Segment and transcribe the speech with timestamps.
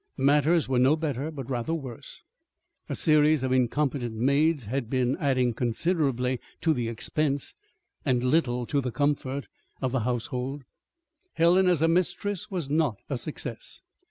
[0.17, 2.23] Matters were no better, but rather worse.
[2.89, 7.53] A series of incompetent maids had been adding considerably to the expense
[8.03, 9.47] and little to the comfort
[9.79, 10.63] of the household.
[11.33, 13.83] Helen, as a mistress, was not a success.